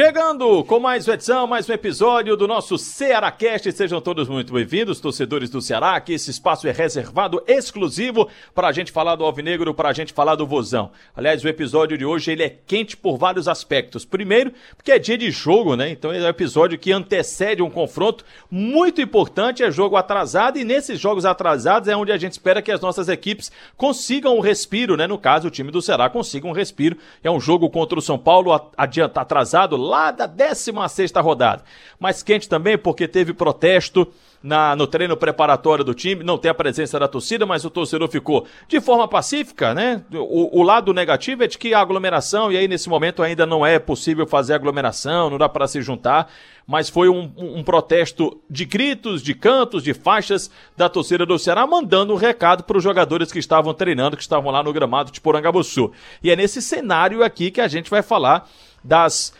[0.00, 3.72] Chegando com mais uma edição, mais um episódio do nosso Cearacast.
[3.72, 8.72] Sejam todos muito bem-vindos, torcedores do Ceará, que esse espaço é reservado exclusivo para a
[8.72, 10.92] gente falar do Alvinegro, para a gente falar do Vozão.
[11.16, 14.04] Aliás, o episódio de hoje ele é quente por vários aspectos.
[14.04, 15.90] Primeiro, porque é dia de jogo, né?
[15.90, 21.00] Então é um episódio que antecede um confronto muito importante, é jogo atrasado e nesses
[21.00, 25.08] jogos atrasados é onde a gente espera que as nossas equipes consigam um respiro, né?
[25.08, 26.96] No caso, o time do Ceará consiga um respiro.
[27.20, 31.64] É um jogo contra o São Paulo adianta atrasado lá da 16 rodada.
[31.98, 34.06] Mas quente também porque teve protesto
[34.42, 38.08] na, no treino preparatório do time, não tem a presença da torcida, mas o torcedor
[38.08, 40.02] ficou de forma pacífica, né?
[40.12, 43.66] O, o, lado negativo é de que a aglomeração, e aí nesse momento ainda não
[43.66, 46.30] é possível fazer aglomeração, não dá para se juntar,
[46.66, 51.66] mas foi um, um, protesto de gritos, de cantos, de faixas da torcida do Ceará,
[51.66, 55.20] mandando um recado para os jogadores que estavam treinando, que estavam lá no gramado de
[55.20, 55.90] Porangabuçu.
[56.22, 58.48] E é nesse cenário aqui que a gente vai falar
[58.84, 59.32] das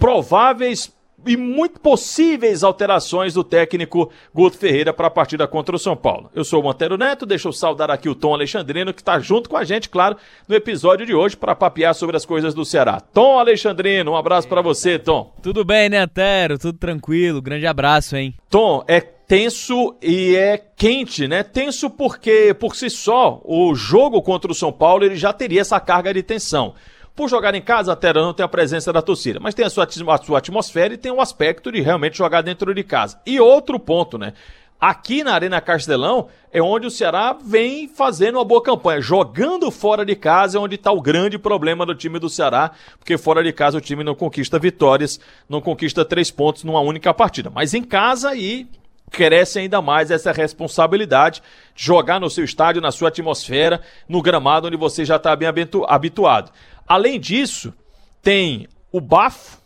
[0.00, 0.90] prováveis
[1.26, 6.30] e muito possíveis alterações do técnico Guto Ferreira para a partida contra o São Paulo.
[6.34, 9.50] Eu sou o Monteiro Neto, deixa eu saudar aqui o Tom Alexandrino, que está junto
[9.50, 10.16] com a gente, claro,
[10.48, 12.98] no episódio de hoje para papear sobre as coisas do Ceará.
[12.98, 15.34] Tom Alexandrino, um abraço para você, Tom.
[15.42, 16.58] Tudo bem, né, Antero?
[16.58, 18.34] Tudo tranquilo, grande abraço, hein?
[18.48, 21.42] Tom, é tenso e é quente, né?
[21.42, 25.78] Tenso porque, por si só, o jogo contra o São Paulo ele já teria essa
[25.78, 26.74] carga de tensão.
[27.14, 29.70] Por jogar em casa, a Terra não tem a presença da torcida, mas tem a
[29.70, 33.20] sua, a sua atmosfera e tem o aspecto de realmente jogar dentro de casa.
[33.26, 34.32] E outro ponto, né?
[34.80, 38.98] Aqui na Arena Castelão é onde o Ceará vem fazendo uma boa campanha.
[39.02, 43.18] Jogando fora de casa é onde está o grande problema do time do Ceará, porque
[43.18, 47.50] fora de casa o time não conquista vitórias, não conquista três pontos numa única partida.
[47.50, 48.66] Mas em casa aí
[49.10, 51.42] cresce ainda mais essa responsabilidade
[51.74, 55.48] de jogar no seu estádio, na sua atmosfera, no gramado onde você já está bem
[55.88, 56.50] habituado.
[56.90, 57.72] Além disso,
[58.20, 59.60] tem o bafo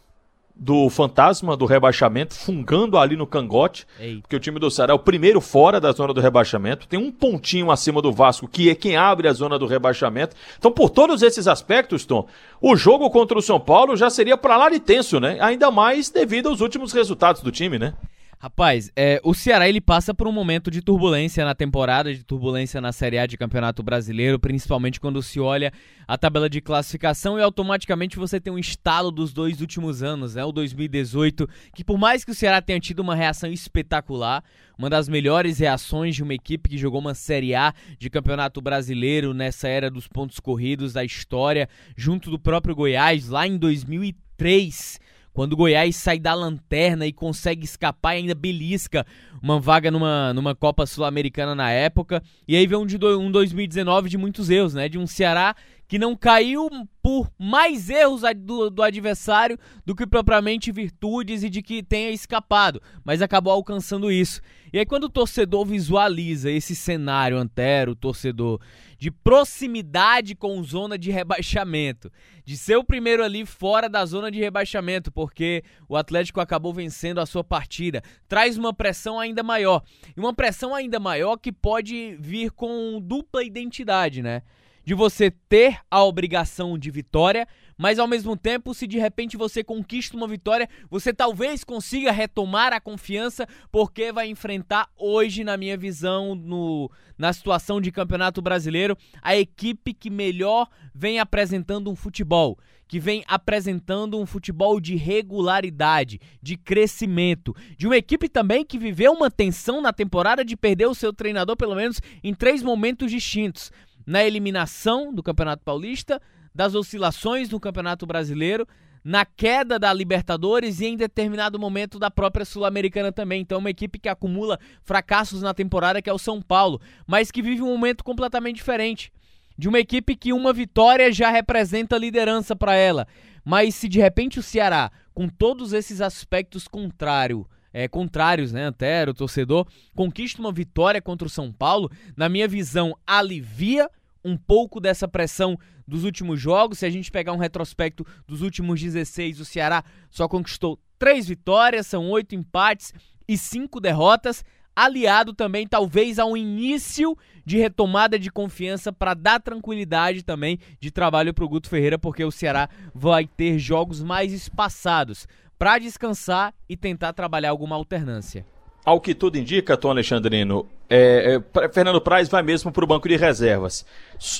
[0.55, 4.21] do fantasma do rebaixamento fungando ali no cangote, Ei.
[4.21, 7.11] porque o time do Ceará é o primeiro fora da zona do rebaixamento, tem um
[7.11, 10.37] pontinho acima do Vasco, que é quem abre a zona do rebaixamento.
[10.59, 12.29] Então, por todos esses aspectos, Tom,
[12.61, 15.39] o jogo contra o São Paulo já seria para lá de tenso, né?
[15.41, 17.95] Ainda mais devido aos últimos resultados do time, né?
[18.45, 22.79] Rapaz, é, o Ceará ele passa por um momento de turbulência na temporada, de turbulência
[22.79, 25.73] na Série A de Campeonato Brasileiro, principalmente quando se olha
[26.07, 30.45] a tabela de classificação e automaticamente você tem um estalo dos dois últimos anos, né?
[30.45, 34.45] O 2018, que por mais que o Ceará tenha tido uma reação espetacular,
[34.77, 39.33] uma das melhores reações de uma equipe que jogou uma Série A de Campeonato Brasileiro
[39.33, 41.67] nessa era dos pontos corridos da história,
[41.97, 45.01] junto do próprio Goiás lá em 2003
[45.35, 49.05] quando o Goiás sai da lanterna e consegue escapar e ainda belisca
[49.43, 52.23] uma vaga numa, numa Copa Sul-Americana na época.
[52.47, 54.89] E aí vem um, de do, um 2019 de muitos erros, né?
[54.89, 55.57] De um Ceará
[55.95, 56.69] que não caiu
[57.01, 59.57] por mais erros do, do, adversário
[59.87, 64.41] do que propriamente virtudes e de que tenha escapado, mas acabou alcançando isso.
[64.73, 68.61] E aí, quando o torcedor visualiza esse cenário antero, torcedor
[68.99, 72.11] de proximidade com zona de rebaixamento,
[72.45, 77.21] de ser o primeiro ali fora da zona de rebaixamento, porque o Atlético acabou vencendo
[77.21, 79.81] a sua partida, traz uma pressão ainda maior.
[80.17, 84.43] E uma pressão ainda maior que pode vir com dupla identidade, né?
[84.85, 89.65] De você ter a obrigação de vitória, mas ao mesmo tempo, se de repente você
[89.65, 95.77] conquista uma vitória, você talvez consiga retomar a confiança, porque vai enfrentar hoje, na minha
[95.77, 102.59] visão, no, na situação de campeonato brasileiro, a equipe que melhor vem apresentando um futebol.
[102.87, 109.13] Que vem apresentando um futebol de regularidade, de crescimento, de uma equipe também que viveu
[109.13, 113.73] uma tensão na temporada de perder o seu treinador, pelo menos em três momentos distintos
[114.07, 116.21] na eliminação do Campeonato Paulista,
[116.55, 118.67] das oscilações no Campeonato Brasileiro,
[119.05, 123.43] na queda da Libertadores e em determinado momento da própria Sul-Americana também.
[123.43, 127.31] Então, é uma equipe que acumula fracassos na temporada, que é o São Paulo, mas
[127.31, 129.13] que vive um momento completamente diferente.
[129.59, 133.07] De uma equipe que uma vitória já representa liderança para ela.
[133.45, 139.03] Mas se de repente o Ceará, com todos esses aspectos contrário, é, contrários, né, até
[139.11, 139.67] o torcedor,
[139.97, 143.91] conquista uma vitória contra o São Paulo, na minha visão, alivia
[144.25, 146.79] um pouco dessa pressão dos últimos jogos.
[146.79, 151.89] Se a gente pegar um retrospecto dos últimos 16, o Ceará só conquistou três vitórias,
[151.89, 152.95] são oito empates
[153.29, 154.45] e cinco derrotas.
[154.77, 160.91] aliado também talvez a um início de retomada de confiança para dar tranquilidade também de
[160.91, 165.29] trabalho para o Guto Ferreira, porque o Ceará vai ter jogos mais espaçados
[165.65, 168.45] para descansar e tentar trabalhar alguma alternância.
[168.85, 173.09] Ao que tudo indica, Tom Alexandrino, é, é, Fernando Praz vai mesmo para o banco
[173.09, 173.87] de reservas.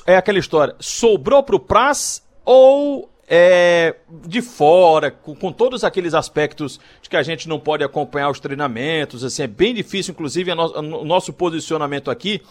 [0.07, 6.13] É aquela história, sobrou para o Praz ou é, de fora, com, com, todos aqueles
[6.13, 10.53] aspectos de que a gente não pode acompanhar os treinamentos, assim, é bem difícil, inclusive,
[10.53, 12.43] o nosso posicionamento aqui,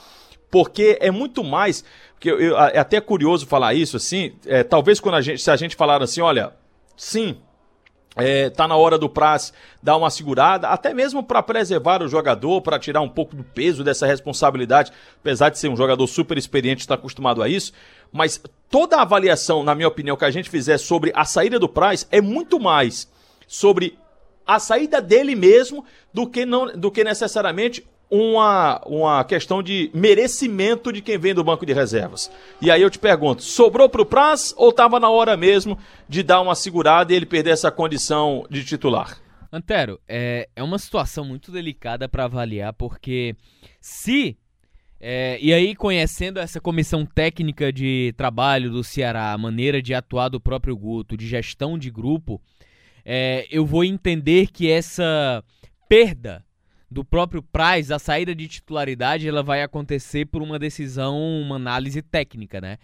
[0.49, 1.85] porque é muito mais,
[2.15, 5.51] porque eu, eu, é até curioso falar isso, assim, é, talvez quando a gente, se
[5.51, 6.53] a gente falar assim, olha,
[6.97, 7.37] sim,
[8.15, 12.61] é, tá na hora do Praz dar uma segurada, até mesmo para preservar o jogador,
[12.61, 16.81] para tirar um pouco do peso dessa responsabilidade, apesar de ser um jogador super experiente,
[16.81, 17.73] está acostumado a isso.
[18.11, 18.39] Mas
[18.69, 22.07] toda a avaliação, na minha opinião, que a gente fizer sobre a saída do Praz
[22.11, 23.11] é muito mais
[23.47, 23.97] sobre
[24.45, 30.93] a saída dele mesmo do que, não, do que necessariamente uma, uma questão de merecimento
[30.93, 32.31] de quem vem do banco de reservas.
[32.61, 36.21] E aí eu te pergunto, sobrou para o Praz ou estava na hora mesmo de
[36.21, 39.17] dar uma segurada e ele perder essa condição de titular?
[39.51, 43.35] Antero, é, é uma situação muito delicada para avaliar, porque
[43.81, 44.37] se.
[44.99, 50.29] É, e aí, conhecendo essa comissão técnica de trabalho do Ceará, a maneira de atuar
[50.29, 52.39] do próprio Guto, de gestão de grupo,
[53.03, 55.43] é, eu vou entender que essa
[55.89, 56.43] perda
[56.93, 62.01] do próprio Price, a saída de titularidade, ela vai acontecer por uma decisão, uma análise
[62.01, 62.77] técnica, né?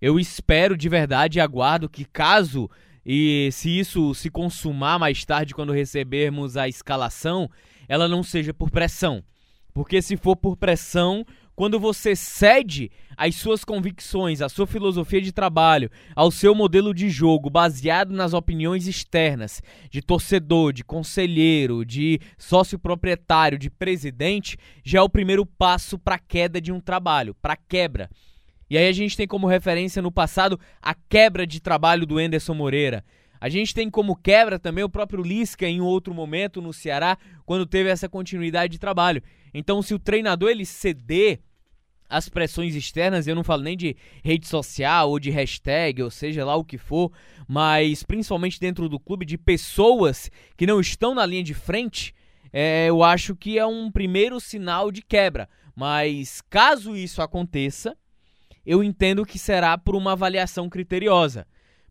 [0.00, 2.70] Eu espero de verdade e aguardo que caso
[3.04, 7.48] e se isso se consumar mais tarde quando recebermos a escalação,
[7.88, 9.22] ela não seja por pressão.
[9.72, 11.24] Porque se for por pressão,
[11.56, 17.08] quando você cede às suas convicções, à sua filosofia de trabalho, ao seu modelo de
[17.08, 24.98] jogo baseado nas opiniões externas de torcedor, de conselheiro, de sócio proprietário, de presidente, já
[24.98, 28.10] é o primeiro passo para a queda de um trabalho, para a quebra.
[28.68, 32.52] E aí a gente tem como referência no passado a quebra de trabalho do Enderson
[32.52, 33.02] Moreira.
[33.40, 37.66] A gente tem como quebra também o próprio Lisca em outro momento no Ceará, quando
[37.66, 39.22] teve essa continuidade de trabalho.
[39.52, 41.40] Então, se o treinador ele ceder
[42.08, 46.44] as pressões externas, eu não falo nem de rede social ou de hashtag, ou seja
[46.44, 47.12] lá o que for,
[47.48, 52.14] mas principalmente dentro do clube, de pessoas que não estão na linha de frente,
[52.52, 55.48] é, eu acho que é um primeiro sinal de quebra.
[55.74, 57.96] Mas caso isso aconteça,
[58.64, 61.46] eu entendo que será por uma avaliação criteriosa,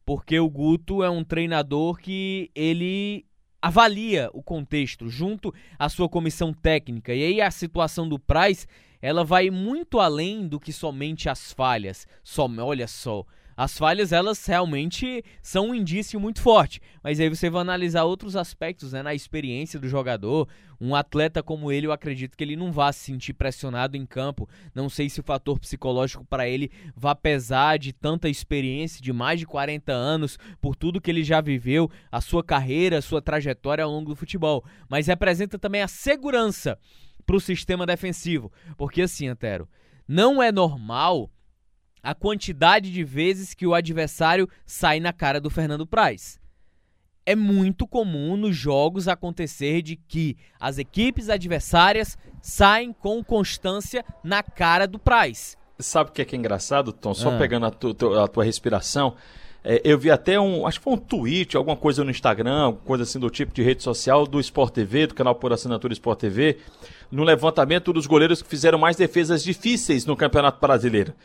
[0.06, 3.26] porque o Guto é um treinador que ele
[3.62, 7.14] avalia o contexto junto à sua comissão técnica.
[7.14, 8.68] E aí a situação do Price
[9.02, 12.08] ela vai muito além do que somente as falhas.
[12.24, 13.26] Só, olha só,
[13.56, 18.36] as falhas elas realmente são um indício muito forte, mas aí você vai analisar outros
[18.36, 20.48] aspectos, né, na experiência do jogador.
[20.80, 24.50] Um atleta como ele, eu acredito que ele não vá se sentir pressionado em campo.
[24.74, 29.40] Não sei se o fator psicológico para ele vai pesar de tanta experiência, de mais
[29.40, 33.86] de 40 anos, por tudo que ele já viveu, a sua carreira, a sua trajetória
[33.86, 36.78] ao longo do futebol, mas representa também a segurança
[37.26, 38.52] para o sistema defensivo.
[38.78, 39.68] Porque assim, Antero,
[40.08, 41.32] não é normal
[42.06, 46.40] a quantidade de vezes que o adversário sai na cara do Fernando Praz.
[47.26, 54.44] É muito comum nos jogos acontecer de que as equipes adversárias saem com constância na
[54.44, 55.58] cara do Praz.
[55.80, 57.16] Sabe o que é, que é engraçado, Tom?
[57.16, 57.38] Só ah.
[57.40, 59.16] pegando a, tu, a tua respiração.
[59.64, 63.02] É, eu vi até um, acho que foi um tweet, alguma coisa no Instagram, coisa
[63.02, 66.60] assim do tipo de rede social do Sport TV, do canal por assinatura Sport TV,
[67.12, 71.16] no levantamento dos goleiros que fizeram mais defesas difíceis no Campeonato Brasileiro.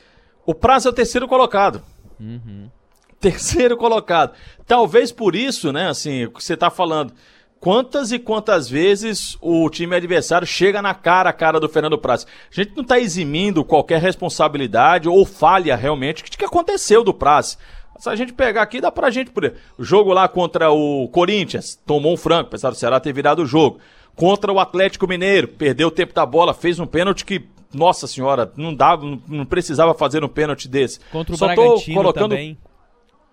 [0.51, 1.81] O Prazo é o terceiro colocado.
[2.19, 2.69] Uhum.
[3.21, 4.33] Terceiro colocado.
[4.67, 7.13] Talvez por isso, né, assim, o que você está falando.
[7.61, 12.27] Quantas e quantas vezes o time adversário chega na cara a cara do Fernando Praz?
[12.51, 17.57] A gente não está eximindo qualquer responsabilidade ou falha realmente que aconteceu do Praz.
[18.01, 19.31] Se a gente pegar aqui, dá pra gente.
[19.79, 23.47] O jogo lá contra o Corinthians, tomou um franco, apesar do Ceará ter virado o
[23.47, 23.79] jogo.
[24.15, 28.53] Contra o Atlético Mineiro, perdeu o tempo da bola, fez um pênalti que, nossa senhora,
[28.57, 31.01] não dava, não precisava fazer um pênalti desse.
[31.11, 32.29] Contra o Só Bragantino colocando...
[32.31, 32.59] também.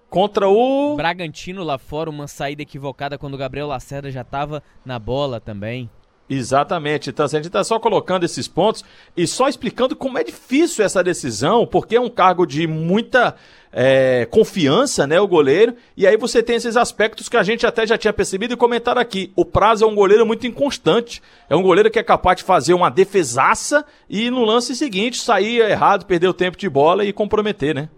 [0.09, 0.95] Contra o.
[0.95, 5.89] Bragantino lá fora, uma saída equivocada quando o Gabriel Lacerda já estava na bola também.
[6.29, 7.09] Exatamente.
[7.09, 8.83] Então, assim, a gente está só colocando esses pontos
[9.15, 13.35] e só explicando como é difícil essa decisão, porque é um cargo de muita
[13.71, 17.85] é, confiança, né, o goleiro, e aí você tem esses aspectos que a gente até
[17.85, 19.31] já tinha percebido e comentado aqui.
[19.35, 22.73] O Prazo é um goleiro muito inconstante, é um goleiro que é capaz de fazer
[22.73, 27.73] uma defesaça e no lance seguinte sair errado, perder o tempo de bola e comprometer,
[27.73, 27.89] né?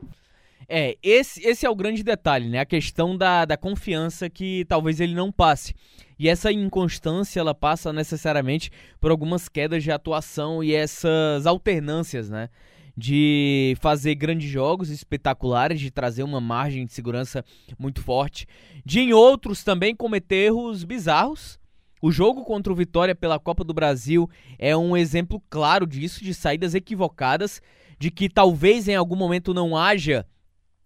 [0.71, 2.59] É, esse, esse é o grande detalhe, né?
[2.59, 5.73] A questão da, da confiança que talvez ele não passe.
[6.19, 12.49] E essa inconstância, ela passa necessariamente por algumas quedas de atuação e essas alternâncias, né?
[12.97, 17.45] De fazer grandes jogos espetaculares, de trazer uma margem de segurança
[17.79, 18.45] muito forte,
[18.85, 21.57] de em outros também cometer erros bizarros.
[22.01, 26.33] O jogo contra o Vitória pela Copa do Brasil é um exemplo claro disso, de
[26.33, 27.61] saídas equivocadas,
[27.97, 30.25] de que talvez em algum momento não haja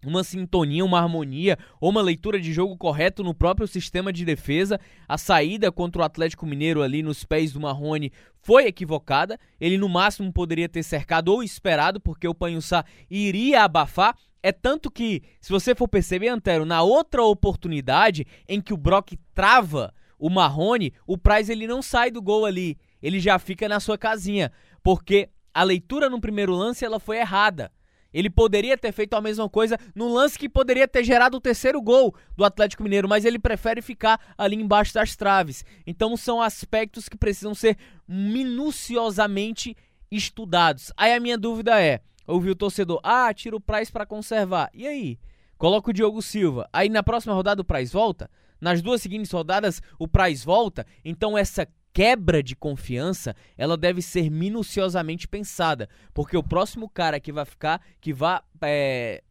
[0.08, 4.78] uma sintonia, uma harmonia ou uma leitura de jogo correto no próprio sistema de defesa.
[5.08, 9.38] A saída contra o Atlético Mineiro ali nos pés do Marrone foi equivocada.
[9.60, 14.16] Ele no máximo poderia ter cercado ou esperado, porque o Panhussá iria abafar.
[14.42, 19.12] É tanto que, se você for perceber, Antero, na outra oportunidade em que o Brock
[19.34, 22.76] trava o Marrone, o Praz ele não sai do gol ali.
[23.02, 27.70] Ele já fica na sua casinha, porque a leitura no primeiro lance ela foi errada.
[28.14, 31.82] Ele poderia ter feito a mesma coisa num lance que poderia ter gerado o terceiro
[31.82, 35.64] gol do Atlético Mineiro, mas ele prefere ficar ali embaixo das traves.
[35.84, 39.76] Então são aspectos que precisam ser minuciosamente
[40.10, 40.92] estudados.
[40.96, 44.70] Aí a minha dúvida é: ouvi o torcedor, ah, tira o Praz para conservar.
[44.72, 45.18] E aí?
[45.58, 46.68] Coloca o Diogo Silva.
[46.72, 48.30] Aí na próxima rodada o Praz volta?
[48.60, 50.86] Nas duas seguintes rodadas o Praz volta?
[51.04, 57.32] Então essa quebra de confiança, ela deve ser minuciosamente pensada, porque o próximo cara que
[57.32, 59.22] vai ficar, que vai é,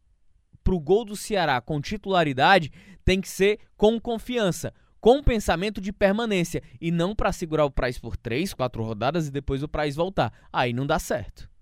[0.64, 2.72] pro gol do Ceará com titularidade,
[3.04, 8.00] tem que ser com confiança, com pensamento de permanência e não para segurar o Price
[8.00, 10.32] por três, quatro rodadas e depois o Price voltar.
[10.50, 11.53] Aí não dá certo.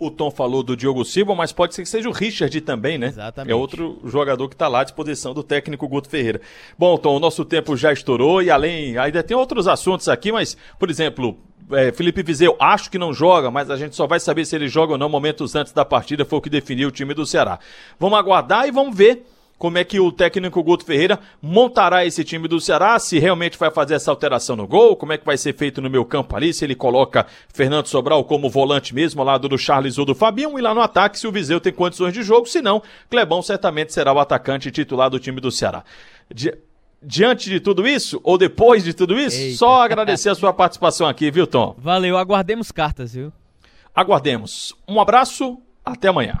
[0.00, 3.08] O Tom falou do Diogo Silva, mas pode ser que seja o Richard também, né?
[3.08, 3.52] Exatamente.
[3.52, 6.40] É outro jogador que está lá à disposição do técnico Guto Ferreira.
[6.78, 10.56] Bom, Tom, o nosso tempo já estourou e além, ainda tem outros assuntos aqui, mas,
[10.78, 11.36] por exemplo,
[11.70, 14.68] é, Felipe Vizeu, acho que não joga, mas a gente só vai saber se ele
[14.68, 17.58] joga ou não momentos antes da partida, foi o que definiu o time do Ceará.
[17.98, 19.26] Vamos aguardar e vamos ver
[19.60, 23.70] como é que o técnico Guto Ferreira montará esse time do Ceará, se realmente vai
[23.70, 26.54] fazer essa alteração no gol, como é que vai ser feito no meu campo ali,
[26.54, 30.58] se ele coloca Fernando Sobral como volante mesmo, ao lado do Charles ou do Fabinho,
[30.58, 33.92] e lá no ataque se o Viseu tem condições de jogo, se não, Clebão certamente
[33.92, 35.84] será o atacante titular do time do Ceará.
[36.34, 36.54] Di
[37.02, 39.58] diante de tudo isso, ou depois de tudo isso, Eita.
[39.58, 41.74] só agradecer a sua participação aqui, viu, Tom?
[41.78, 43.30] Valeu, aguardemos cartas, viu?
[43.94, 44.74] Aguardemos.
[44.88, 46.40] Um abraço, até amanhã.